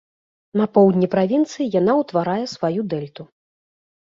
[0.61, 3.29] На поўдні правінцыі яна ўтварае сваю дэльту.